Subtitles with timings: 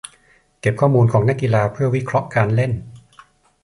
[0.59, 2.71] เก็บข้อมูลของนักกีฬาเพื่อวิเคราะห์การเล่น